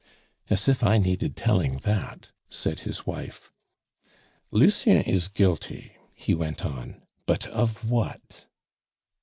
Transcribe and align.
"As 0.49 0.67
if 0.67 0.83
I 0.83 0.97
needed 0.97 1.35
telling 1.35 1.77
that!" 1.83 2.31
said 2.49 2.79
his 2.79 3.05
wife. 3.05 3.51
"Lucien 4.49 5.03
is 5.03 5.27
guilty," 5.27 5.91
he 6.15 6.33
went 6.33 6.65
on; 6.65 7.03
"but 7.27 7.45
of 7.49 7.87
what?" 7.87 8.47